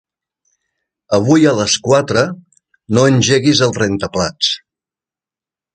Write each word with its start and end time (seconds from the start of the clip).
Avui 1.17 1.45
a 1.51 1.53
les 1.59 1.75
quatre 1.89 2.25
no 2.99 3.05
engeguis 3.13 3.65
el 3.69 3.79
rentaplats. 3.83 4.53